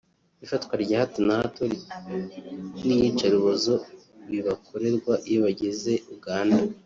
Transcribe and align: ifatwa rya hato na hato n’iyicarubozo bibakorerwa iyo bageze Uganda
ifatwa 0.45 0.73
rya 0.83 0.97
hato 1.01 1.19
na 1.27 1.33
hato 1.39 1.63
n’iyicarubozo 2.85 3.73
bibakorerwa 4.29 5.13
iyo 5.29 5.39
bageze 5.45 5.93
Uganda 6.15 6.63